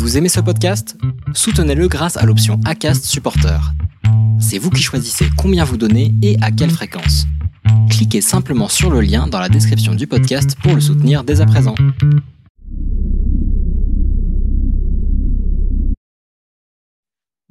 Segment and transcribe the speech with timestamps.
[0.00, 0.96] Vous aimez ce podcast?
[1.34, 3.60] Soutenez-le grâce à l'option ACAST Supporter.
[4.40, 7.26] C'est vous qui choisissez combien vous donnez et à quelle fréquence.
[7.90, 11.46] Cliquez simplement sur le lien dans la description du podcast pour le soutenir dès à
[11.46, 11.74] présent.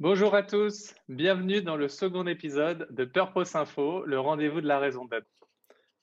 [0.00, 4.80] Bonjour à tous, bienvenue dans le second épisode de Purpose Info, le rendez-vous de la
[4.80, 5.28] raison d'être.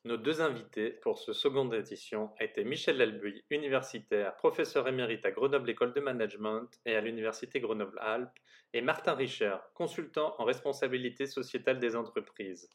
[0.07, 5.69] Nos deux invités pour ce seconde édition étaient Michel Lelbuy, universitaire, professeur émérite à Grenoble
[5.69, 8.39] École de Management et à l'Université Grenoble-Alpes,
[8.71, 12.69] et Martin Richer, consultant en responsabilité sociétale des entreprises.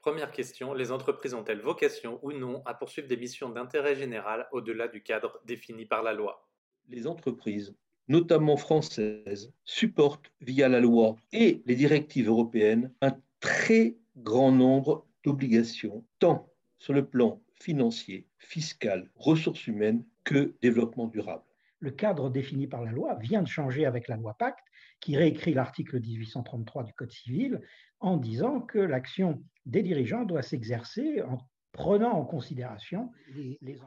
[0.00, 4.88] Première question, les entreprises ont-elles vocation ou non à poursuivre des missions d'intérêt général au-delà
[4.88, 6.48] du cadre défini par la loi?
[6.88, 7.76] Les entreprises,
[8.08, 16.04] notamment françaises, supportent via la loi et les directives européennes un très grand nombre d'obligations,
[16.18, 21.44] tant sur le plan financier, fiscal, ressources humaines que développement durable.
[21.80, 24.66] Le cadre défini par la loi vient de changer avec la loi Pacte,
[25.00, 27.60] qui réécrit l'article 1833 du Code civil
[28.00, 31.38] en disant que l'action des dirigeants doit s'exercer en
[31.72, 33.10] prenant en considération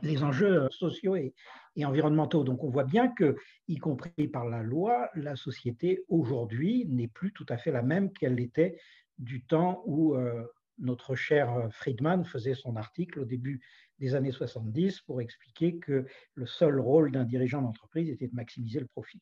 [0.01, 1.33] les, enjeux sociaux et,
[1.75, 2.43] et, environnementaux.
[2.43, 3.35] Donc on voit bien que,
[3.67, 8.11] y compris par la loi, la société aujourd'hui n'est plus tout à fait la même
[8.13, 8.79] qu'elle l'était
[9.17, 10.43] du temps où euh,
[10.79, 13.61] notre cher euh, Friedman faisait son article au début
[13.99, 18.79] des années 70 pour expliquer que le seul rôle d'un dirigeant d'entreprise était de maximiser
[18.79, 19.21] le profit.